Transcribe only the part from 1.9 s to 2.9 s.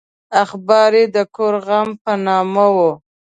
په نامه و.